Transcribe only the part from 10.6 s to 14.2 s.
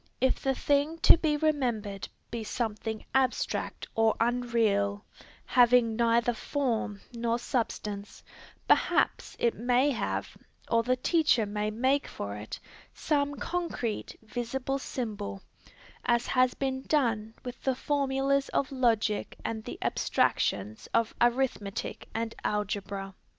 or the teacher may make for it, some concrete,